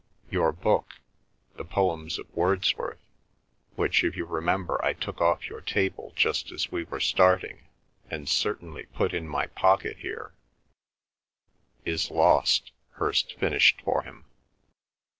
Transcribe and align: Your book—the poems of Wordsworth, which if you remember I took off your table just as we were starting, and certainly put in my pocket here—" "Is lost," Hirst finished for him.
Your 0.31 0.51
book—the 0.51 1.63
poems 1.65 2.17
of 2.17 2.25
Wordsworth, 2.33 3.05
which 3.75 4.03
if 4.03 4.17
you 4.17 4.25
remember 4.25 4.83
I 4.83 4.93
took 4.93 5.21
off 5.21 5.47
your 5.47 5.61
table 5.61 6.11
just 6.15 6.51
as 6.51 6.71
we 6.71 6.85
were 6.85 6.99
starting, 6.99 7.67
and 8.09 8.27
certainly 8.27 8.87
put 8.95 9.13
in 9.13 9.27
my 9.27 9.45
pocket 9.45 9.97
here—" 9.97 10.31
"Is 11.85 12.09
lost," 12.09 12.71
Hirst 12.93 13.35
finished 13.37 13.79
for 13.83 14.01
him. 14.01 14.25